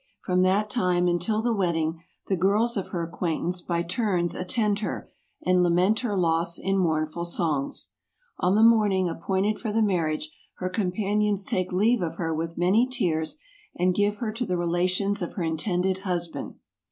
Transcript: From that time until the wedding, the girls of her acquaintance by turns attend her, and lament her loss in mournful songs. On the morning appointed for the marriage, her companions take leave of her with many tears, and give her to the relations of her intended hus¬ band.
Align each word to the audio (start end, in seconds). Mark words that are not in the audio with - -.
From 0.23 0.41
that 0.41 0.67
time 0.71 1.07
until 1.07 1.43
the 1.43 1.53
wedding, 1.53 2.01
the 2.25 2.35
girls 2.35 2.75
of 2.75 2.87
her 2.87 3.03
acquaintance 3.03 3.61
by 3.61 3.83
turns 3.83 4.33
attend 4.33 4.79
her, 4.79 5.11
and 5.45 5.61
lament 5.61 5.99
her 5.99 6.17
loss 6.17 6.57
in 6.57 6.79
mournful 6.79 7.23
songs. 7.23 7.91
On 8.39 8.55
the 8.55 8.63
morning 8.63 9.07
appointed 9.07 9.59
for 9.59 9.71
the 9.71 9.83
marriage, 9.83 10.31
her 10.55 10.69
companions 10.69 11.45
take 11.45 11.71
leave 11.71 12.01
of 12.01 12.15
her 12.15 12.33
with 12.33 12.57
many 12.57 12.87
tears, 12.87 13.37
and 13.75 13.93
give 13.93 14.17
her 14.17 14.31
to 14.33 14.43
the 14.43 14.57
relations 14.57 15.21
of 15.21 15.33
her 15.33 15.43
intended 15.43 15.97
hus¬ 15.97 16.33
band. 16.33 16.55